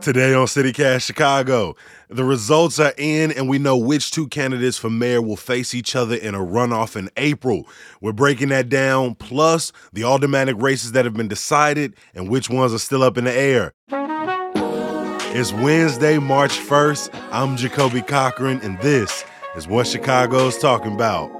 [0.00, 1.74] Today on CityCast Chicago,
[2.08, 5.96] the results are in, and we know which two candidates for mayor will face each
[5.96, 7.66] other in a runoff in April.
[8.00, 12.72] We're breaking that down, plus the aldermanic races that have been decided and which ones
[12.72, 13.74] are still up in the air.
[15.34, 17.10] It's Wednesday, March 1st.
[17.32, 19.24] I'm Jacoby Cochran, and this
[19.56, 21.37] is what Chicago's talking about.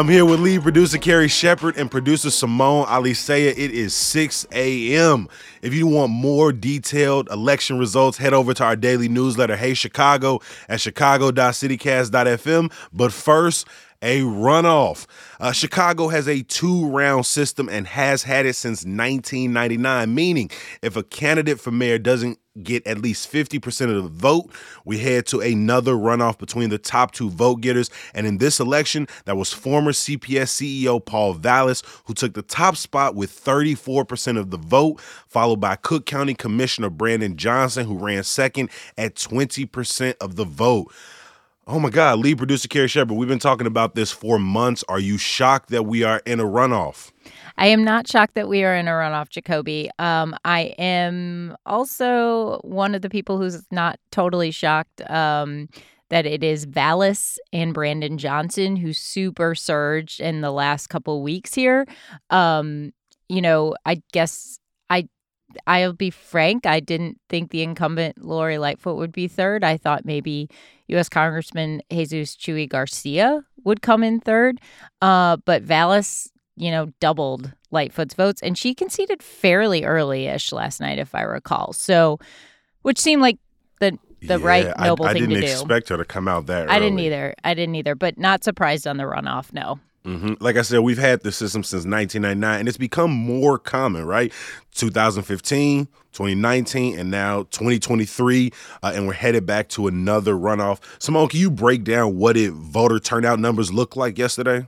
[0.00, 3.50] I'm here with lead producer Carrie Shepard and producer Simone Alicea.
[3.50, 5.28] It is 6 a.m.
[5.60, 10.40] If you want more detailed election results, head over to our daily newsletter, Hey Chicago,
[10.70, 12.72] at chicago.citycast.fm.
[12.94, 13.68] But first,
[14.00, 15.04] a runoff.
[15.38, 20.96] Uh, Chicago has a two round system and has had it since 1999, meaning if
[20.96, 24.50] a candidate for mayor doesn't get at least 50% of the vote,
[24.84, 27.90] we head to another runoff between the top two vote getters.
[28.14, 30.48] And in this election, that was former CPS
[30.82, 35.76] CEO Paul Vallas, who took the top spot with 34% of the vote, followed by
[35.76, 40.92] Cook County Commissioner Brandon Johnson, who ran second at 20% of the vote.
[41.72, 44.82] Oh my God, lead producer Carrie Shepard, we've been talking about this for months.
[44.88, 47.12] Are you shocked that we are in a runoff?
[47.58, 49.88] I am not shocked that we are in a runoff, Jacoby.
[50.00, 55.68] Um, I am also one of the people who's not totally shocked um,
[56.08, 61.54] that it is Vallas and Brandon Johnson who super surged in the last couple weeks
[61.54, 61.86] here.
[62.30, 62.92] Um,
[63.28, 64.58] you know, I guess
[65.66, 69.64] I'll be frank, I didn't think the incumbent Lori Lightfoot would be third.
[69.64, 70.48] I thought maybe
[70.88, 71.08] U.S.
[71.08, 74.60] Congressman Jesus Chuy Garcia would come in third.
[75.02, 80.80] Uh, but Vallas, you know, doubled Lightfoot's votes, and she conceded fairly early ish last
[80.80, 81.72] night, if I recall.
[81.72, 82.18] So,
[82.82, 83.38] which seemed like
[83.80, 85.52] the the Yeah, right noble I, I thing didn't to do.
[85.52, 87.34] expect her to come out that I didn't either.
[87.44, 89.52] I didn't either, but not surprised on the runoff.
[89.52, 89.78] No.
[90.04, 94.04] Hmm Like I said, we've had this system since 1999, and it's become more common,
[94.06, 94.32] right?
[94.74, 98.52] 2015, 2019, and now 2023,
[98.82, 100.80] uh, and we're headed back to another runoff.
[100.98, 104.66] Simone, can you break down what it voter turnout numbers look like yesterday?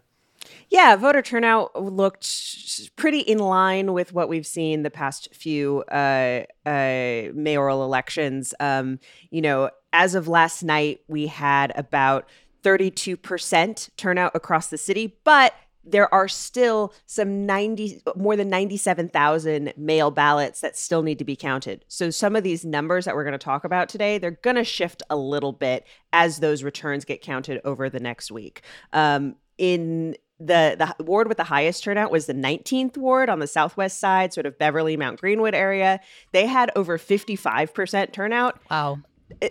[0.69, 6.45] Yeah, voter turnout looked pretty in line with what we've seen the past few uh,
[6.65, 8.55] uh, mayoral elections.
[8.59, 8.99] Um,
[9.31, 12.29] you know, as of last night, we had about
[12.63, 20.11] 32% turnout across the city, but there are still some 90 more than 97,000 mail
[20.13, 21.85] ballots that still need to be counted.
[21.89, 24.65] So some of these numbers that we're going to talk about today, they're going to
[24.65, 28.63] shift a little bit as those returns get counted over the next week.
[28.93, 33.47] Um, in the the ward with the highest turnout was the 19th ward on the
[33.47, 36.01] southwest side, sort of Beverly Mount Greenwood area.
[36.33, 38.99] They had over 55% turnout Wow.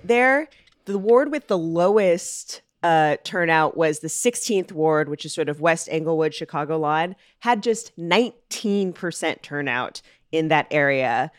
[0.03, 0.47] there
[0.85, 5.61] the ward with the lowest uh, turnout was the 16th ward which is sort of
[5.61, 11.31] west englewood chicago line had just 19% turnout in that area.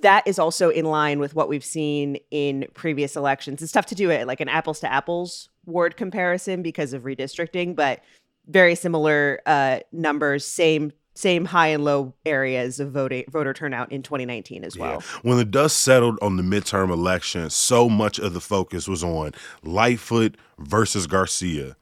[0.00, 3.62] That is also in line with what we've seen in previous elections.
[3.62, 7.76] It's tough to do it like an apples to apples ward comparison because of redistricting
[7.76, 8.00] but
[8.48, 14.02] very similar uh, numbers same same high and low areas of voting voter turnout in
[14.02, 18.40] 2019 as well When the dust settled on the midterm election, so much of the
[18.40, 21.76] focus was on Lightfoot versus Garcia,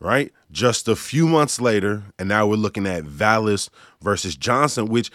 [0.00, 0.32] right?
[0.50, 3.70] Just a few months later, and now we're looking at Vallas
[4.00, 5.10] versus Johnson, which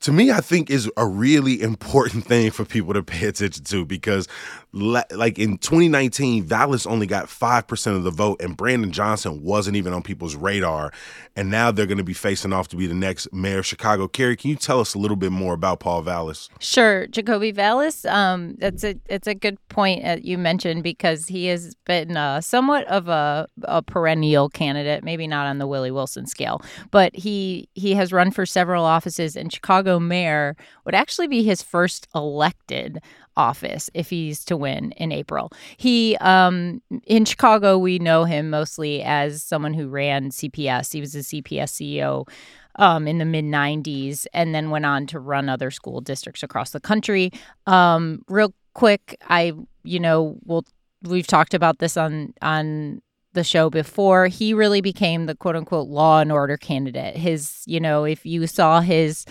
[0.00, 3.84] to me, I think is a really important thing for people to pay attention to
[3.84, 4.28] because,
[4.72, 9.92] like in 2019, Vallas only got 5% of the vote, and Brandon Johnson wasn't even
[9.92, 10.92] on people's radar.
[11.34, 14.06] And now they're going to be facing off to be the next mayor of Chicago.
[14.06, 16.48] Carrie, can you tell us a little bit more about Paul Vallas?
[16.60, 18.04] Sure, Jacoby Vallas.
[18.04, 22.40] Um, that's a it's a good point that you mentioned because he has been uh,
[22.40, 27.68] somewhat of a, a perennial candidate, maybe not on the Willie Wilson scale, but he
[27.74, 33.00] he has run for several offices, and Chicago mayor would actually be his first elected
[33.40, 35.50] office if he's to win in April.
[35.76, 40.92] He um in Chicago we know him mostly as someone who ran CPS.
[40.92, 42.28] He was a CPS CEO
[42.76, 46.70] um, in the mid 90s and then went on to run other school districts across
[46.70, 47.32] the country.
[47.66, 49.52] Um, real quick, I
[49.82, 50.66] you know, we'll
[51.02, 53.02] we've talked about this on on
[53.32, 57.16] the show before, he really became the quote unquote law and order candidate.
[57.16, 59.24] His, you know, if you saw his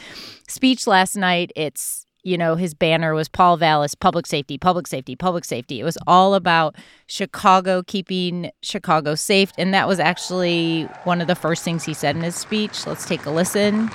[0.48, 5.16] speech last night, it's, you know, his banner was Paul Vallas, public safety, public safety,
[5.16, 5.80] public safety.
[5.80, 6.76] It was all about
[7.08, 9.52] Chicago, keeping Chicago safe.
[9.58, 12.86] And that was actually one of the first things he said in his speech.
[12.86, 13.90] Let's take a listen.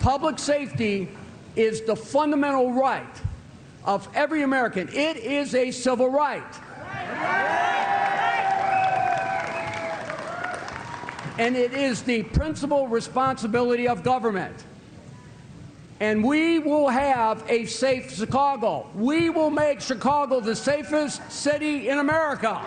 [0.00, 1.08] Public safety
[1.56, 3.20] is the fundamental right
[3.84, 6.42] of every American, it is a civil right.
[11.38, 14.54] and it is the principal responsibility of government.
[16.02, 18.88] And we will have a safe Chicago.
[18.92, 22.58] We will make Chicago the safest city in America.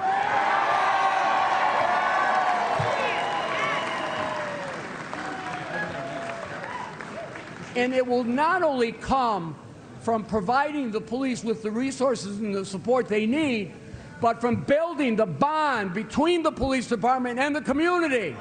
[7.75, 9.57] And it will not only come
[9.99, 13.73] from providing the police with the resources and the support they need,
[14.21, 18.33] but from building the bond between the police department and the community.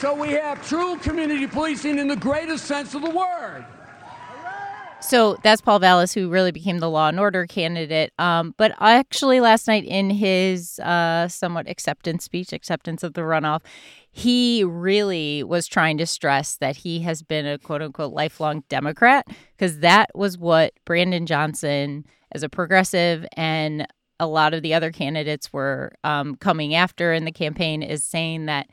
[0.00, 3.66] So we have true community policing in the greatest sense of the word.
[5.02, 8.14] So that's Paul Vallas, who really became the law and order candidate.
[8.18, 13.60] Um, but actually, last night in his uh, somewhat acceptance speech, acceptance of the runoff,
[14.10, 19.26] he really was trying to stress that he has been a quote unquote lifelong Democrat
[19.54, 23.86] because that was what Brandon Johnson, as a progressive, and
[24.18, 28.46] a lot of the other candidates were um, coming after in the campaign, is saying
[28.46, 28.66] that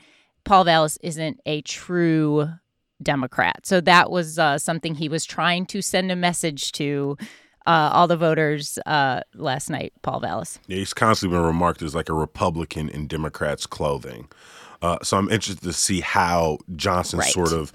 [0.47, 2.49] Paul Vallas isn't a true
[3.03, 3.65] Democrat.
[3.65, 7.17] So that was uh, something he was trying to send a message to
[7.65, 10.59] uh, all the voters uh, last night, Paul Vallas.
[10.67, 14.29] Yeah, he's constantly been remarked as like a Republican in Democrats' clothing.
[14.81, 17.29] Uh, so I'm interested to see how Johnson right.
[17.29, 17.73] sort of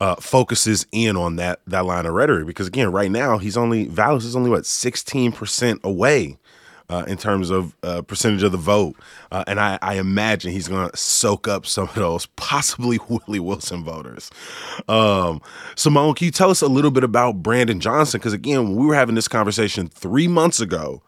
[0.00, 3.86] uh, focuses in on that that line of rhetoric because again, right now he's only
[3.86, 6.38] Vallas is only what 16 percent away
[6.88, 8.96] uh, in terms of uh, percentage of the vote.
[9.30, 13.40] Uh, and I, I, imagine he's going to soak up some of those possibly Willie
[13.40, 14.30] Wilson voters.
[14.88, 15.42] Um,
[15.76, 18.18] Simone, can you tell us a little bit about Brandon Johnson?
[18.18, 21.02] Because again, when we were having this conversation three months ago,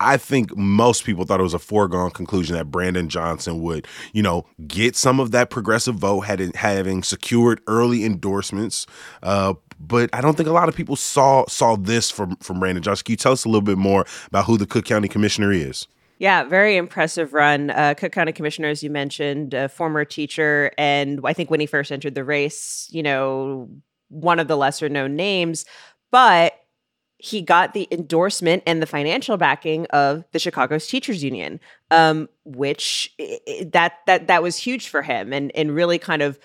[0.00, 4.22] I think most people thought it was a foregone conclusion that Brandon Johnson would, you
[4.22, 8.86] know, get some of that progressive vote, had having secured early endorsements.
[9.22, 12.82] Uh, but I don't think a lot of people saw saw this from from Brandon
[12.82, 13.04] Johnson.
[13.04, 15.88] Can you tell us a little bit more about who the Cook County Commissioner is?
[16.18, 17.70] Yeah, very impressive run.
[17.70, 21.66] Uh, Cook County Commissioner, as you mentioned, a former teacher, and I think when he
[21.66, 23.70] first entered the race, you know,
[24.10, 25.64] one of the lesser known names,
[26.10, 26.54] but
[27.16, 31.58] he got the endorsement and the financial backing of the Chicago's teachers union,
[31.90, 33.14] um, which
[33.64, 36.38] that that that was huge for him and and really kind of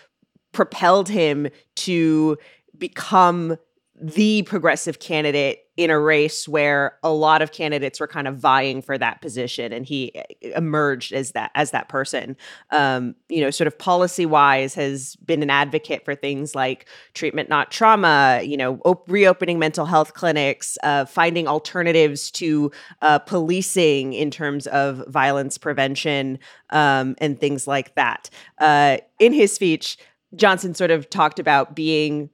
[0.56, 2.38] propelled him to
[2.80, 3.58] become
[4.00, 8.82] the progressive candidate in a race where a lot of candidates were kind of vying
[8.82, 10.24] for that position and he eh,
[10.56, 12.36] emerged as that as that person.
[12.72, 17.48] Um, you know sort of policy wise has been an advocate for things like treatment
[17.48, 22.72] not trauma you know op- reopening mental health clinics uh, finding alternatives to
[23.02, 26.38] uh, policing in terms of violence prevention
[26.72, 28.30] um, and things like that.
[28.58, 29.98] Uh, in his speech
[30.36, 32.30] johnson sort of talked about being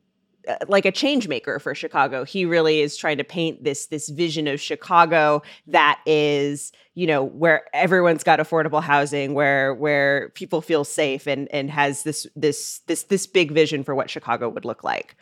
[0.48, 2.24] Uh, like a change maker for Chicago.
[2.24, 7.24] He really is trying to paint this this vision of Chicago that is, you know,
[7.24, 12.79] where everyone's got affordable housing, where where people feel safe and and has this this
[12.88, 15.15] this this big vision for what Chicago would look like.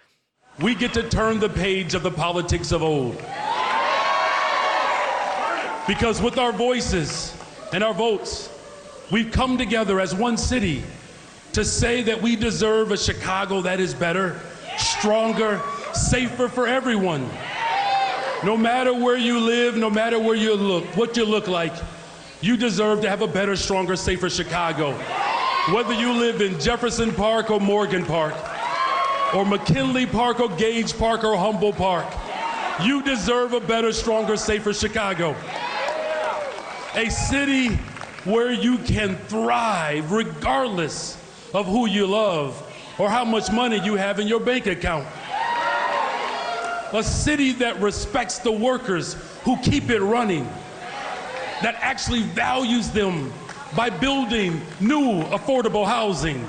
[0.62, 3.18] We get to turn the page of the politics of old.
[5.86, 7.36] Because with our voices
[7.74, 8.50] and our votes,
[9.12, 10.84] we've come together as one city
[11.54, 14.40] to say that we deserve a Chicago that is better
[15.00, 15.62] stronger,
[15.94, 17.30] safer for everyone.
[18.44, 21.74] No matter where you live, no matter where you look, what you look like,
[22.42, 24.94] you deserve to have a better, stronger, safer Chicago.
[25.74, 28.36] Whether you live in Jefferson Park or Morgan Park,
[29.34, 32.06] or McKinley Park or Gage Park or Humboldt Park,
[32.82, 35.36] you deserve a better, stronger, safer Chicago.
[36.96, 37.76] A city
[38.26, 41.18] where you can thrive regardless
[41.54, 42.66] of who you love
[43.00, 45.08] or how much money you have in your bank account.
[46.92, 50.44] A city that respects the workers who keep it running,
[51.62, 53.32] that actually values them
[53.76, 56.44] by building new affordable housing.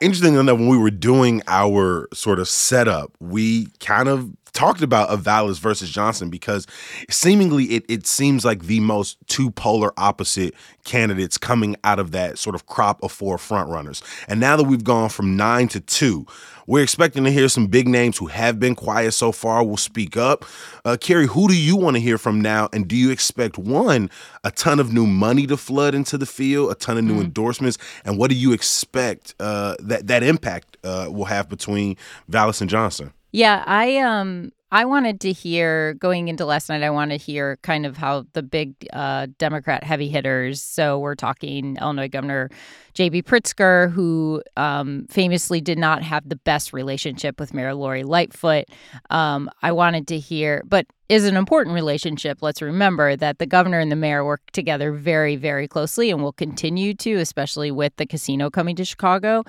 [0.00, 5.12] interesting enough, when we were doing our sort of setup, we kind of talked about
[5.12, 6.66] a Vallas versus Johnson because
[7.08, 12.38] seemingly it, it seems like the most two polar opposite candidates coming out of that
[12.38, 14.02] sort of crop of four frontrunners.
[14.26, 16.26] And now that we've gone from nine to two,
[16.66, 20.16] we're expecting to hear some big names who have been quiet so far will speak
[20.16, 20.44] up.
[20.84, 22.68] Uh, Carrie, who do you want to hear from now?
[22.72, 24.10] And do you expect one,
[24.42, 27.22] a ton of new money to flood into the field, a ton of new mm-hmm.
[27.26, 27.78] endorsements?
[28.04, 31.96] And what do you expect uh, that that impact uh, will have between
[32.26, 33.12] Vallas and Johnson?
[33.32, 36.82] Yeah, I um I wanted to hear going into last night.
[36.82, 40.60] I want to hear kind of how the big uh, Democrat heavy hitters.
[40.60, 42.50] So we're talking Illinois Governor
[42.92, 43.22] J.B.
[43.22, 48.66] Pritzker, who um, famously did not have the best relationship with Mayor Lori Lightfoot.
[49.08, 52.38] Um, I wanted to hear, but is an important relationship.
[52.42, 56.32] Let's remember that the governor and the mayor work together very, very closely, and will
[56.32, 59.44] continue to, especially with the casino coming to Chicago.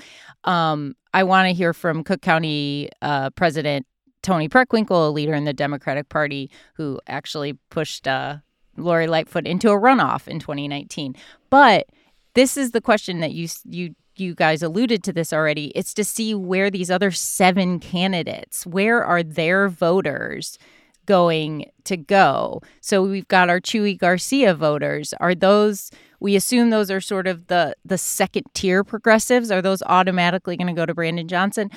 [0.45, 3.85] Um, I want to hear from Cook County uh, President
[4.21, 8.37] Toni Preckwinkle, a leader in the Democratic Party, who actually pushed uh,
[8.77, 11.15] Lori Lightfoot into a runoff in 2019.
[11.49, 11.87] But
[12.33, 15.67] this is the question that you you you guys alluded to this already.
[15.75, 20.57] It's to see where these other seven candidates, where are their voters
[21.05, 22.61] going to go?
[22.81, 25.13] So we've got our Chuy Garcia voters.
[25.19, 29.51] Are those we assume those are sort of the the second tier progressives?
[29.51, 31.71] Are those automatically going to go to Brandon Johnson?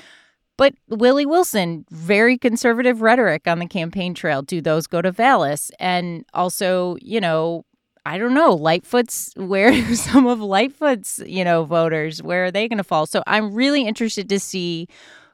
[0.56, 4.42] But Willie Wilson, very conservative rhetoric on the campaign trail.
[4.42, 5.70] Do those go to Vallas?
[5.78, 7.64] And also, you know,
[8.04, 12.78] I don't know, Lightfoot's, where some of Lightfoot's, you know, voters, where are they going
[12.78, 13.06] to fall?
[13.06, 14.88] So I'm really interested to see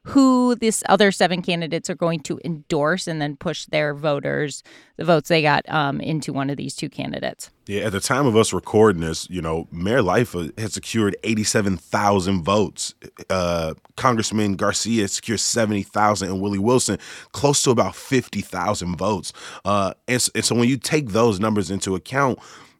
[0.04, 4.62] who this other seven candidates are going to endorse and then push their voters,
[4.96, 7.50] the votes they got, um, into one of these two candidates.
[7.66, 12.42] Yeah, at the time of us recording this, you know, Mayor Lightfoot has secured 87,000
[12.42, 12.94] votes.
[13.28, 16.98] Uh, Congressman Garcia secured 70,000 and Willie Wilson
[17.32, 19.32] close to about 50,000 votes.
[19.64, 22.38] Uh, and, and so when you take those numbers into account,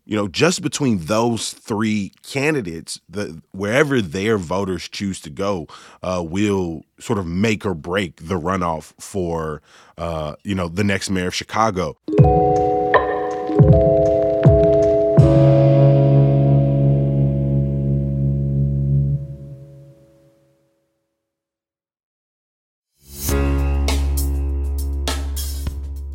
[0.09, 5.69] you know, just between those three candidates, the wherever their voters choose to go,
[6.03, 9.61] uh, will sort of make or break the runoff for,
[9.99, 11.99] uh, you know, the next mayor of Chicago.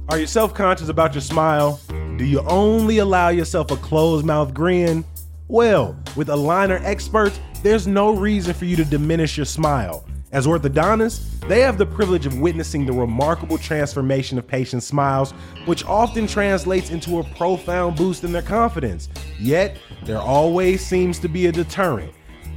[0.09, 1.79] Are you self conscious about your smile?
[2.23, 5.03] Do you only allow yourself a closed mouth grin?
[5.49, 10.05] Well, with aligner experts, there's no reason for you to diminish your smile.
[10.31, 15.31] As orthodontists, they have the privilege of witnessing the remarkable transformation of patients' smiles,
[15.65, 19.09] which often translates into a profound boost in their confidence.
[19.37, 22.13] Yet, there always seems to be a deterrent.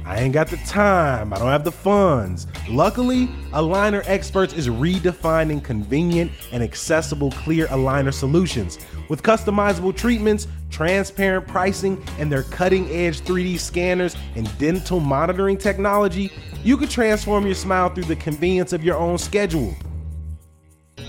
[0.07, 2.47] I ain't got the time, I don't have the funds.
[2.69, 8.79] Luckily, Aligner Experts is redefining convenient and accessible clear aligner solutions.
[9.09, 16.31] With customizable treatments, transparent pricing, and their cutting edge 3D scanners and dental monitoring technology,
[16.63, 19.75] you can transform your smile through the convenience of your own schedule.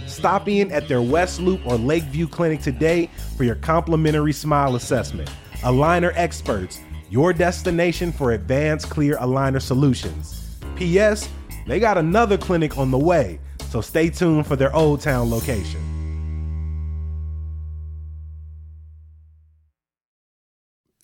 [0.07, 5.31] Stop in at their West Loop or Lakeview clinic today for your complimentary smile assessment.
[5.62, 10.57] Aligner Experts your destination for advanced clear aligner solutions.
[10.76, 11.28] P.S.
[11.67, 13.40] They got another clinic on the way,
[13.71, 15.88] so stay tuned for their Old Town location.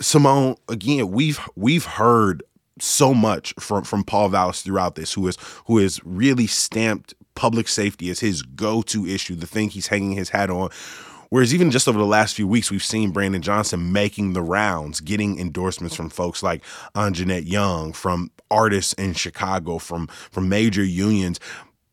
[0.01, 2.43] Simone, again, we've we've heard
[2.79, 5.37] so much from from Paul Vallas throughout this, who is
[5.67, 10.31] who has really stamped public safety as his go-to issue, the thing he's hanging his
[10.31, 10.71] hat on.
[11.31, 15.01] Whereas even just over the last few weeks, we've seen Brandon Johnson making the rounds,
[15.01, 16.63] getting endorsements from folks like
[16.95, 21.41] Anjanette Young, from artists in Chicago, from from major unions.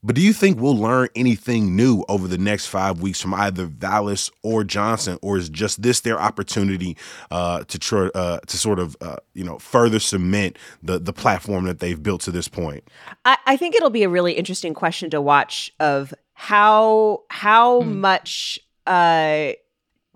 [0.03, 3.65] But do you think we'll learn anything new over the next five weeks from either
[3.65, 6.97] Vallas or Johnson, or is just this their opportunity
[7.29, 11.65] uh, to try, uh, to sort of uh, you know further cement the the platform
[11.65, 12.83] that they've built to this point?
[13.25, 18.01] I, I think it'll be a really interesting question to watch of how how hmm.
[18.01, 19.51] much uh,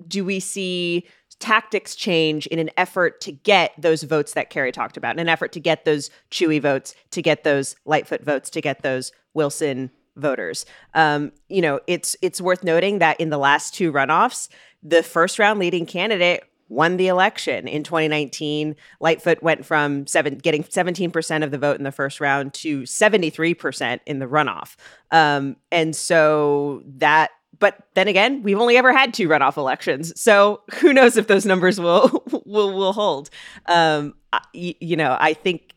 [0.08, 1.06] do we see
[1.40, 5.30] tactics change in an effort to get those votes that Carrie talked about, in an
[5.30, 9.92] effort to get those Chuy votes, to get those Lightfoot votes, to get those Wilson
[10.16, 10.66] voters.
[10.94, 14.48] Um, you know, it's it's worth noting that in the last two runoffs,
[14.82, 18.76] the first round leading candidate won the election in 2019.
[19.00, 24.00] Lightfoot went from seven, getting 17% of the vote in the first round to 73%
[24.06, 24.76] in the runoff.
[25.12, 30.62] Um, and so that but then again, we've only ever had two runoff elections, so
[30.76, 33.30] who knows if those numbers will will will hold?
[33.68, 34.16] Um,
[34.54, 35.74] you, you know, I think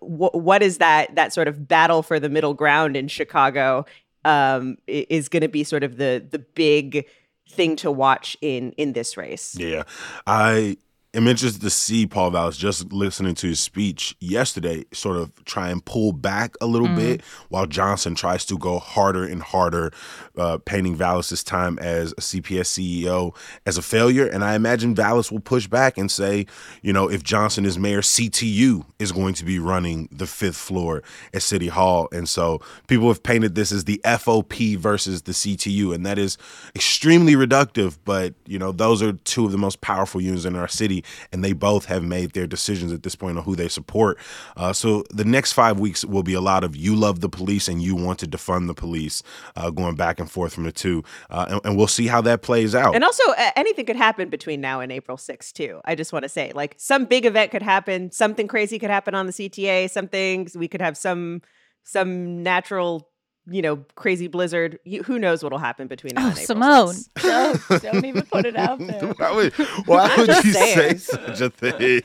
[0.00, 3.86] what is that that sort of battle for the middle ground in Chicago
[4.24, 7.06] um, is going to be sort of the the big
[7.48, 9.56] thing to watch in in this race.
[9.56, 9.84] Yeah,
[10.26, 10.76] I
[11.14, 15.68] am interested to see Paul Vallas just listening to his speech yesterday sort of try
[15.68, 16.96] and pull back a little mm.
[16.96, 19.92] bit while Johnson tries to go harder and harder,
[20.36, 24.26] uh, painting Vallas's time as a CPS CEO as a failure.
[24.26, 26.46] And I imagine Vallas will push back and say,
[26.82, 31.02] you know, if Johnson is mayor, CTU is going to be running the fifth floor
[31.32, 32.08] at City Hall.
[32.12, 35.94] And so people have painted this as the FOP versus the CTU.
[35.94, 36.36] And that is
[36.74, 37.98] extremely reductive.
[38.04, 41.44] But, you know, those are two of the most powerful unions in our city and
[41.44, 44.18] they both have made their decisions at this point on who they support.
[44.56, 47.68] Uh, so the next five weeks will be a lot of you love the police
[47.68, 49.22] and you want to defund the police,
[49.56, 52.40] uh, going back and forth from the two, uh, and, and, we'll see how that
[52.42, 52.94] plays out.
[52.94, 53.22] And also,
[53.56, 55.80] anything could happen between now and April 6th too.
[55.84, 59.14] I just want to say, like, some big event could happen, something crazy could happen
[59.14, 61.42] on the CTA, something we could have some
[61.84, 63.08] some natural
[63.46, 64.78] you know, crazy blizzard.
[64.84, 68.46] You, who knows what'll happen between now oh, and April Simone, don't, don't, even put
[68.46, 69.00] it out there.
[69.18, 69.52] why would,
[69.86, 70.98] why would you saying.
[70.98, 72.02] say such a thing?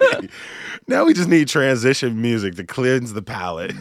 [0.88, 3.74] now we just need transition music to cleanse the palate.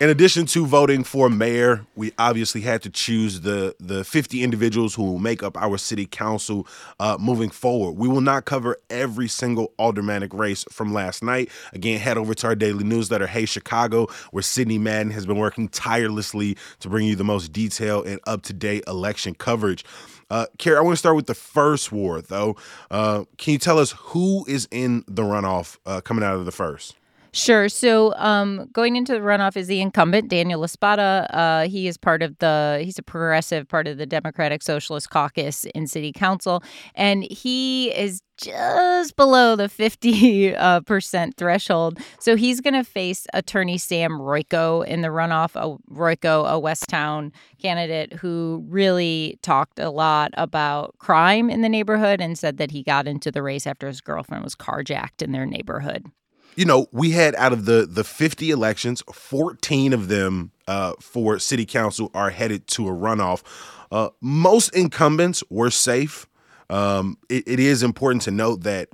[0.00, 4.94] In addition to voting for mayor, we obviously had to choose the the 50 individuals
[4.94, 6.66] who will make up our city council
[6.98, 7.98] uh, moving forward.
[7.98, 11.50] We will not cover every single aldermanic race from last night.
[11.74, 15.68] Again, head over to our daily newsletter, Hey Chicago, where Sydney Madden has been working
[15.68, 19.84] tirelessly to bring you the most detailed and up to date election coverage.
[20.30, 22.56] Uh, I want to start with the first ward, though.
[22.90, 26.52] Uh, can you tell us who is in the runoff uh, coming out of the
[26.52, 26.94] first?
[27.32, 27.68] Sure.
[27.68, 31.26] So, um, going into the runoff is the incumbent Daniel La Spata.
[31.30, 35.64] Uh, he is part of the he's a progressive part of the Democratic Socialist Caucus
[35.66, 36.60] in City Council,
[36.96, 42.00] and he is just below the 50 uh, percent threshold.
[42.18, 45.54] So he's going to face attorney Sam Royko in the runoff.
[45.54, 52.20] A Royko, a Westtown candidate who really talked a lot about crime in the neighborhood
[52.20, 55.46] and said that he got into the race after his girlfriend was carjacked in their
[55.46, 56.10] neighborhood
[56.56, 61.38] you know, we had out of the the 50 elections, 14 of them uh, for
[61.38, 63.42] city council are headed to a runoff.
[63.90, 66.26] Uh, most incumbents were safe.
[66.68, 68.88] Um, it, it is important to note that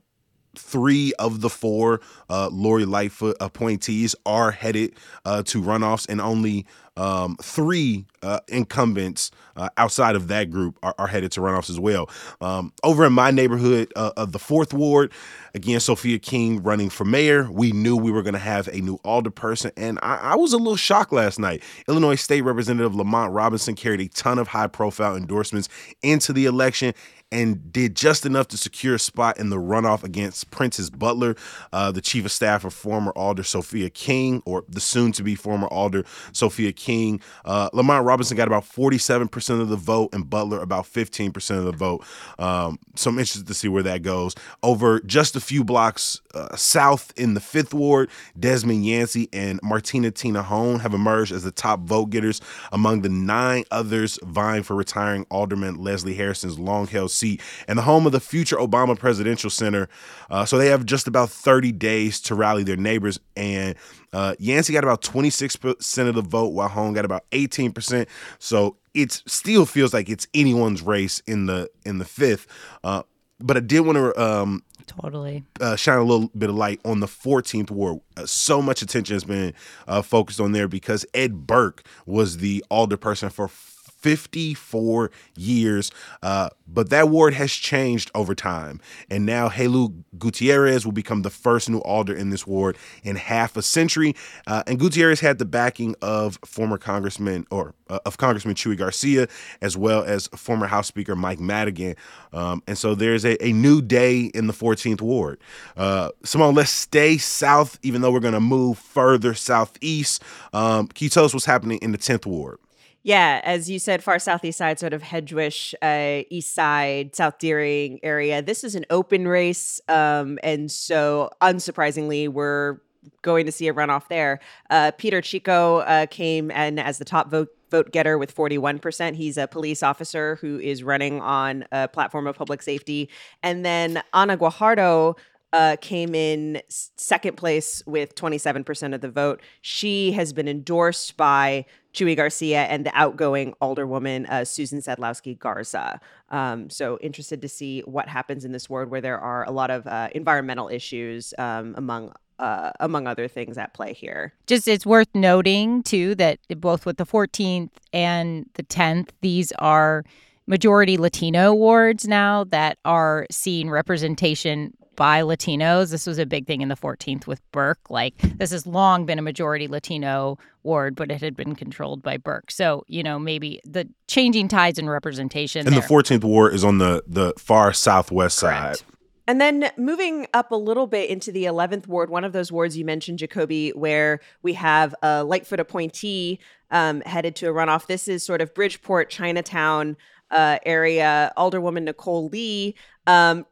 [0.59, 6.67] three of the four uh, Lori Lightfoot appointees are headed uh, to runoffs, and only
[6.97, 11.79] um, three uh, incumbents uh, outside of that group are, are, headed to runoffs as
[11.79, 12.09] well.
[12.41, 15.13] Um, over in my neighborhood uh, of the fourth ward,
[15.55, 17.51] again, Sophia King running for mayor.
[17.51, 20.59] We knew we were going to have a new alderperson, and I, I, was a
[20.59, 21.63] little shocked last night.
[21.87, 25.69] Illinois State Representative Lamont Robinson carried a ton of high profile endorsements
[26.03, 26.95] into the election
[27.33, 31.35] and did just enough to secure a spot in the runoff against Prentice Butler,
[31.73, 35.35] uh, the chief of staff of former Alder Sophia King, or the soon to be
[35.35, 37.21] former Alder Sophia King.
[37.45, 41.73] Uh, Lamont Robinson got about 47% of the vote, and Butler about 15% of the
[41.73, 42.05] vote.
[42.39, 44.35] Um, so I'm interested to see where that goes.
[44.63, 48.09] Over just a few blocks uh, south in the fifth ward,
[48.39, 53.09] Desmond Yancey and Martina Tina Hone have emerged as the top vote getters among the
[53.09, 58.13] nine others vying for retiring Alderman Leslie Hairston's long held seat and the home of
[58.13, 59.89] the future Obama Presidential Center.
[60.31, 63.19] Uh, so they have just about 30 days to rally their neighbors.
[63.37, 63.75] And
[64.13, 68.07] uh, Yancey got about 26% of the vote, while Hone got about 18%.
[68.39, 72.47] So it still feels like it's anyone's race in the in the fifth.
[72.83, 73.03] Uh,
[73.39, 77.01] but I did want to um, totally uh, shine a little bit of light on
[77.01, 78.01] the 14th ward.
[78.17, 79.53] Uh, so much attention has been
[79.87, 83.49] uh, focused on there because Ed Burke was the alderperson for
[83.97, 85.91] 54 years.
[86.23, 88.81] Uh, but that ward has changed over time.
[89.11, 93.57] And now Jeylú Gutierrez will become the first new alder in this ward in half
[93.57, 94.15] a century.
[94.47, 99.29] Uh, and Gutierrez had the backing of former Congressman or uh, of Congressman Chuy Garcia,
[99.61, 101.95] as well as former House Speaker Mike Madigan.
[102.33, 105.39] Um, and so there's a, a, new day in the 14th ward.
[105.77, 110.23] Uh, Simone, let's stay south, even though we're going to move further southeast.
[110.53, 112.59] Um, can you tell us what's happening in the 10th ward?
[113.07, 118.01] Yeah, as you said, far southeast side, sort of Hegewisch, uh, east side, South Deering
[118.03, 118.43] area.
[118.43, 122.79] This is an open race, um, and so unsurprisingly, we're
[123.23, 124.41] going to see a runoff there.
[124.71, 129.15] Uh, Peter Chico uh, came in as the top vote vote getter with 41%.
[129.15, 133.09] He's a police officer who is running on a platform of public safety.
[133.41, 135.17] And then Ana Guajardo
[135.53, 139.41] uh, came in second place with 27% of the vote.
[139.63, 141.67] She has been endorsed by
[141.97, 145.99] Chuy Garcia and the outgoing alderwoman, uh, Susan Sadlowski Garza.
[146.29, 149.71] Um, so, interested to see what happens in this ward where there are a lot
[149.71, 154.35] of uh, environmental issues um, among uh, among other things at play here.
[154.47, 160.05] Just it's worth noting too that both with the 14th and the 10th, these are
[160.47, 165.91] majority Latino wards now that are seeing representation by Latinos.
[165.91, 167.91] This was a big thing in the 14th with Burke.
[167.91, 172.17] Like this has long been a majority Latino ward, but it had been controlled by
[172.17, 172.51] Burke.
[172.51, 175.67] So you know maybe the changing tides in representation.
[175.67, 175.83] And there.
[175.83, 178.79] the 14th ward is on the the far southwest Correct.
[178.79, 178.87] side.
[179.29, 182.79] And then moving up a little bit into the 11th ward, one of those wards
[182.79, 186.39] you mentioned, Jacoby, where we have a Lightfoot appointee
[186.71, 187.87] um, headed to a runoff.
[187.87, 189.97] This is sort of Bridgeport, Chinatown
[190.31, 191.33] uh, area.
[191.37, 193.47] Alderwoman Nicole Lee um,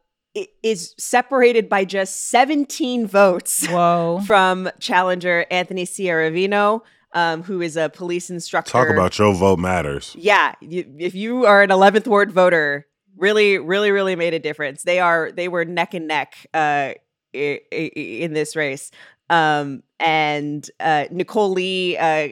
[0.63, 4.21] is separated by just 17 votes Whoa.
[4.25, 6.81] from challenger Anthony Ciaravino,
[7.13, 8.71] um, who is a police instructor.
[8.71, 10.15] Talk about your vote matters.
[10.17, 12.85] Yeah, you, if you are an 11th ward voter,
[13.17, 14.83] really, really, really made a difference.
[14.83, 16.93] They are they were neck and neck uh,
[17.33, 18.91] in this race.
[19.29, 22.29] Um, and uh, Nicole Lee uh,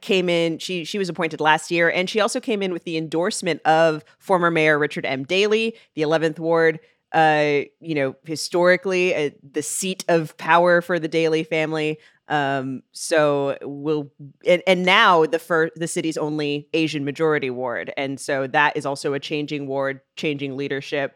[0.00, 0.58] came in.
[0.58, 4.04] She she was appointed last year, and she also came in with the endorsement of
[4.18, 5.24] former Mayor Richard M.
[5.24, 6.80] Daley, the 11th ward
[7.12, 11.98] uh, you know, historically uh, the seat of power for the Daley family.
[12.28, 14.10] Um, so we'll
[14.46, 18.86] and, and now the first the city's only Asian majority ward, and so that is
[18.86, 21.14] also a changing ward, changing leadership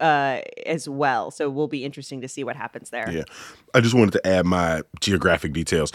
[0.00, 1.30] uh, as well.
[1.30, 3.10] So we'll be interesting to see what happens there.
[3.10, 3.24] Yeah,
[3.74, 5.92] I just wanted to add my geographic details.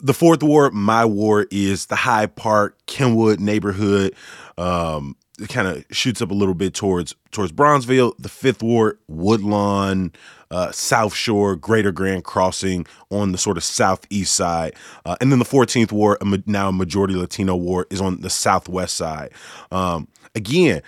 [0.00, 4.14] The fourth ward, my ward, is the Hyde Park Kenwood neighborhood.
[4.56, 5.16] Um,
[5.48, 8.14] kind of shoots up a little bit towards towards Bronzeville.
[8.18, 10.12] The Fifth Ward, Woodlawn,
[10.50, 14.74] uh, South Shore, Greater Grand Crossing on the sort of southeast side,
[15.04, 18.96] uh, and then the 14th Ward, now a majority Latino ward, is on the southwest
[18.96, 19.30] side.
[19.70, 20.82] Um, again,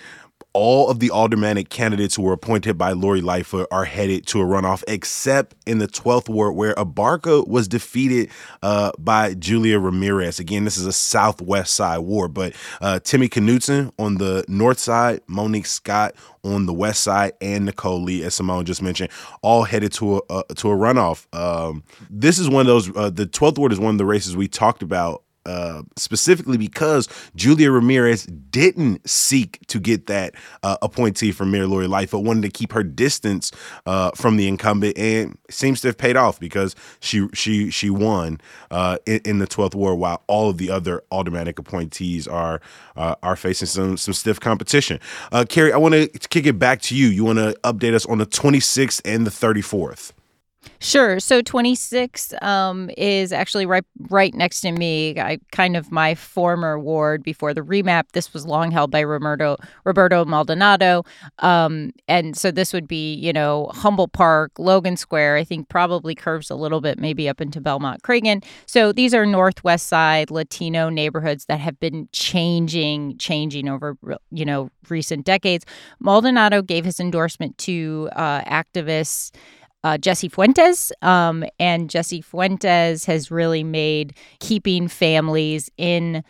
[0.52, 4.44] all of the aldermanic candidates who were appointed by Lori Lightfoot are headed to a
[4.44, 8.30] runoff, except in the 12th ward where Abarca was defeated
[8.62, 10.40] uh, by Julia Ramirez.
[10.40, 15.20] Again, this is a southwest side ward, but uh, Timmy Knudsen on the north side,
[15.26, 19.10] Monique Scott on the west side, and Nicole Lee, as Simone just mentioned,
[19.42, 21.26] all headed to a uh, to a runoff.
[21.36, 22.96] Um, this is one of those.
[22.96, 27.08] Uh, the 12th ward is one of the races we talked about uh, specifically because
[27.34, 32.50] Julia Ramirez didn't seek to get that uh, appointee from Mayor Lori Lightfoot, wanted to
[32.50, 33.50] keep her distance
[33.86, 38.40] uh, from the incumbent, and seems to have paid off because she she she won
[38.70, 42.60] uh, in, in, the 12th ward, while all of the other aldermanic appointees are
[42.96, 45.00] uh, are facing some some stiff competition.
[45.48, 47.08] Carrie, I want to kick it back to you.
[47.08, 50.12] You want to update us on the 26th and the 34th.
[50.78, 51.20] Sure.
[51.20, 55.18] So 26 um, is actually right right next to me.
[55.18, 58.12] I kind of my former ward before the remap.
[58.12, 61.04] This was long held by Roberto Roberto Maldonado,
[61.38, 65.36] um, and so this would be you know Humboldt Park, Logan Square.
[65.36, 68.44] I think probably curves a little bit, maybe up into Belmont Cragin.
[68.66, 73.96] So these are Northwest Side Latino neighborhoods that have been changing, changing over
[74.30, 75.64] you know recent decades.
[76.00, 79.30] Maldonado gave his endorsement to uh, activists
[79.84, 80.92] uh, Jesse Fuentes.
[81.02, 86.22] Um, and Jesse Fuentes has really made keeping families in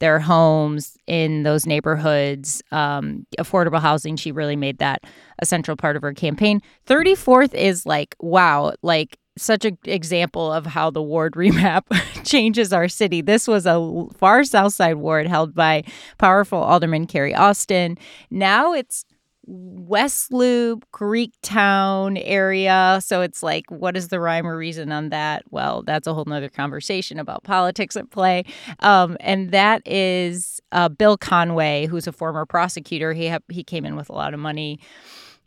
[0.00, 4.16] their homes in those neighborhoods, um, affordable housing.
[4.16, 5.04] She really made that
[5.38, 6.60] a central part of her campaign.
[6.86, 11.84] 34th is like, wow, like such an example of how the ward remap
[12.24, 13.20] changes our city.
[13.20, 15.84] This was a far south side ward held by
[16.18, 17.96] powerful Alderman Carrie Austin.
[18.30, 19.04] Now it's
[19.46, 23.00] West Loop, Greektown area.
[23.02, 25.44] So it's like, what is the rhyme or reason on that?
[25.50, 28.44] Well, that's a whole nother conversation about politics at play.
[28.80, 33.12] Um, and that is uh, Bill Conway, who's a former prosecutor.
[33.12, 34.80] He ha- he came in with a lot of money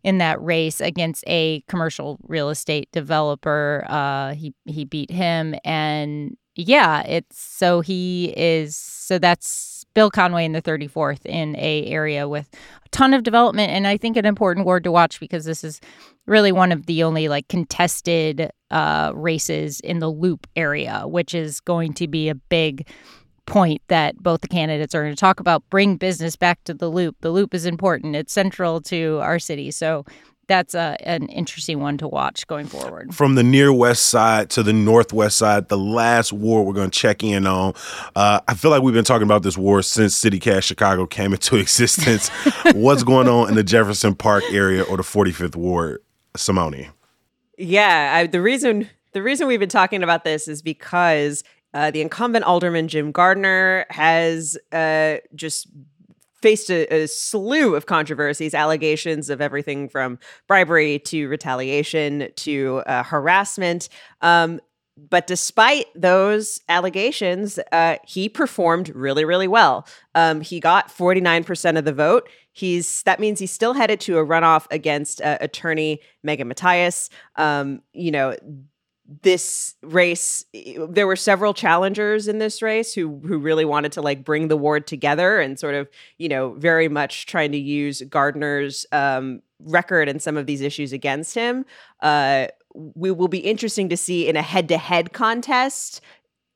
[0.04, 3.84] in that race against a commercial real estate developer.
[3.90, 10.46] Uh, he he beat him, and yeah, it's so he is so that's Bill Conway
[10.46, 12.48] in the 34th in a area with
[12.86, 15.82] a ton of development and I think an important ward to watch because this is
[16.28, 21.60] really one of the only like contested uh, races in the loop area, which is
[21.62, 22.88] going to be a big
[23.48, 26.90] point that both the candidates are going to talk about bring business back to the
[26.90, 27.16] loop.
[27.22, 28.16] The loop is important.
[28.16, 29.72] It's central to our city.
[29.72, 30.06] So
[30.48, 33.14] that's a, an interesting one to watch going forward.
[33.14, 37.00] From the near west side to the northwest side, the last war we're going to
[37.00, 37.74] check in on.
[38.16, 41.56] Uh, I feel like we've been talking about this war since CityCast Chicago came into
[41.58, 42.30] existence.
[42.74, 46.02] What's going on in the Jefferson Park area or the 45th Ward,
[46.36, 46.88] Simone?
[47.58, 52.02] Yeah, I, the reason the reason we've been talking about this is because uh, the
[52.02, 55.68] incumbent alderman Jim Gardiner has uh, just
[56.42, 63.04] faced a, a, slew of controversies, allegations of everything from bribery to retaliation to uh,
[63.04, 63.90] harassment.
[64.22, 64.60] Um,
[64.98, 69.88] but despite those allegations, uh, he performed really, really well.
[70.16, 72.28] Um, he got 49% of the vote.
[72.52, 77.12] He's that means he's still headed to a runoff against uh, attorney Megan Matias.
[77.36, 78.36] Um, you know,
[79.22, 80.44] this race
[80.90, 84.58] there were several challengers in this race who who really wanted to like bring the
[84.58, 90.10] ward together and sort of you know very much trying to use Gardiner's um, record
[90.10, 91.66] and some of these issues against him.
[92.02, 96.02] Uh, we will be interesting to see in a head-to-head contest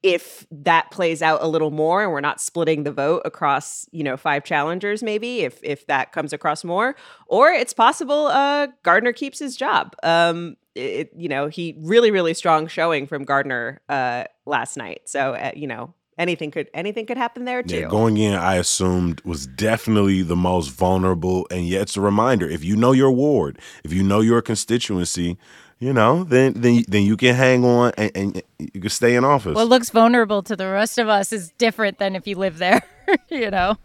[0.03, 4.03] if that plays out a little more and we're not splitting the vote across you
[4.03, 6.95] know five challengers maybe if if that comes across more.
[7.27, 9.95] Or it's possible uh gardner keeps his job.
[10.03, 15.33] Um it, you know he really really strong showing from Gardiner uh last night so
[15.33, 17.79] uh, you know anything could anything could happen there too.
[17.79, 22.47] Yeah, going in, I assumed was definitely the most vulnerable, and yet it's a reminder:
[22.47, 25.37] if you know your ward, if you know your constituency,
[25.79, 29.25] you know, then then then you can hang on and, and you can stay in
[29.25, 29.55] office.
[29.55, 32.81] What looks vulnerable to the rest of us is different than if you live there.
[33.29, 33.77] you know.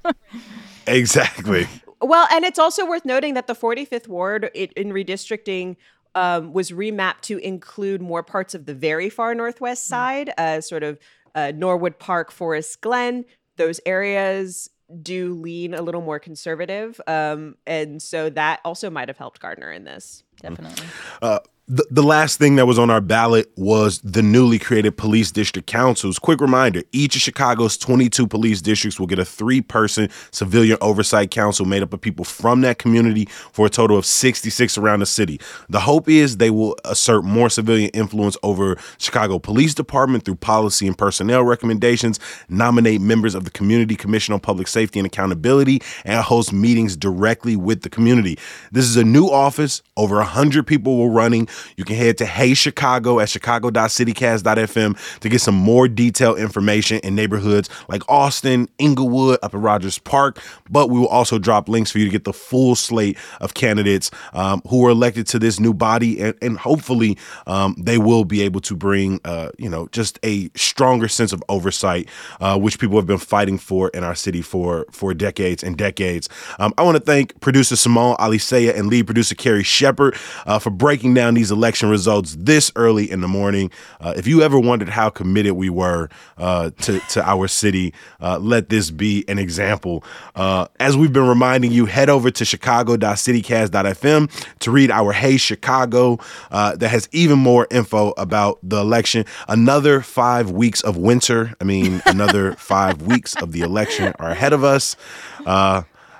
[0.86, 1.66] exactly.
[2.02, 5.76] Well, and it's also worth noting that the 45th ward it, in redistricting
[6.16, 9.90] um, was remapped to include more parts of the very far northwest mm.
[9.90, 10.98] side, uh, sort of
[11.36, 13.24] uh, Norwood Park, Forest Glen.
[13.56, 14.70] Those areas
[15.02, 19.70] do lean a little more conservative, um, and so that also might have helped Gardiner
[19.70, 20.24] in this.
[20.40, 20.86] Definitely.
[21.20, 25.66] Uh, the, last thing that was on our ballot was the newly created police district
[25.66, 26.16] councils.
[26.16, 31.32] Quick reminder each of Chicago's 22 police districts will get a three person civilian oversight
[31.32, 35.06] council made up of people from that community for a total of 66 around the
[35.06, 35.40] city.
[35.68, 40.86] The hope is they will assert more civilian influence over Chicago Police Department through policy
[40.86, 46.22] and personnel recommendations, nominate members of the Community Commission on Public Safety and Accountability, and
[46.22, 48.38] host meetings directly with the community.
[48.70, 51.48] This is a new office, over 100 people were running.
[51.76, 57.14] You can head to Hey Chicago at chicago.citycast.fm to get some more detailed information in
[57.14, 60.40] neighborhoods like Austin, Englewood, up at Rogers Park.
[60.70, 64.10] But we will also drop links for you to get the full slate of candidates
[64.32, 67.16] um, who were elected to this new body, and, and hopefully
[67.46, 71.42] um, they will be able to bring, uh, you know, just a stronger sense of
[71.48, 72.08] oversight,
[72.40, 76.28] uh, which people have been fighting for in our city for for decades and decades.
[76.58, 80.16] Um, I want to thank producer Simone Alicea and lead producer Carrie Shepard
[80.46, 83.70] uh, for breaking down these election results this early in the morning.
[84.00, 88.38] Uh, if you ever wondered how committed we were uh, to, to our city, uh,
[88.38, 90.04] let this be an example.
[90.34, 96.18] Uh, as we've been reminding you, head over to chicago.citycast.fm to read our Hey Chicago
[96.50, 99.24] uh, that has even more info about the election.
[99.48, 101.54] Another five weeks of winter.
[101.60, 104.96] I mean, another five weeks of the election are ahead of us.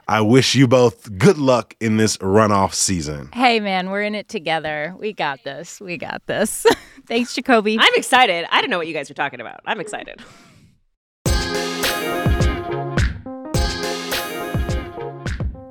[0.09, 3.29] I wish you both good luck in this runoff season.
[3.33, 4.95] Hey, man, we're in it together.
[5.01, 5.81] We got this.
[5.81, 6.64] We got this.
[7.09, 7.77] Thanks, Jacoby.
[7.81, 8.47] I'm excited.
[8.53, 9.62] I don't know what you guys are talking about.
[9.66, 10.23] I'm excited.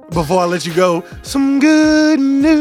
[0.10, 2.60] Before I let you go, some good news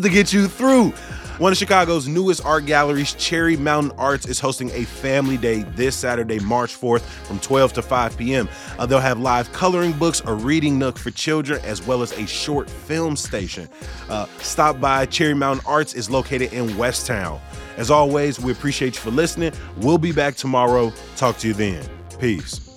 [0.00, 0.94] to get you through.
[1.38, 5.94] One of Chicago's newest art galleries, Cherry Mountain Arts, is hosting a family day this
[5.94, 8.48] Saturday, March 4th from 12 to 5 p.m.
[8.78, 12.26] Uh, they'll have live coloring books, a reading nook for children, as well as a
[12.26, 13.68] short film station.
[14.08, 15.04] Uh, stop by.
[15.04, 17.38] Cherry Mountain Arts is located in Westtown.
[17.76, 19.52] As always, we appreciate you for listening.
[19.76, 20.90] We'll be back tomorrow.
[21.16, 21.86] Talk to you then.
[22.18, 22.75] Peace.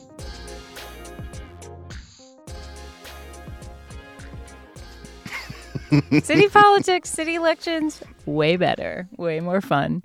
[6.24, 10.04] City politics, city elections, way better, way more fun.